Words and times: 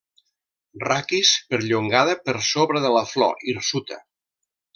Raquis 0.83 1.33
perllongada 1.51 2.15
per 2.29 2.35
sobre 2.49 2.83
de 2.87 2.93
la 2.97 3.05
flor, 3.13 3.37
hirsuta. 3.53 4.01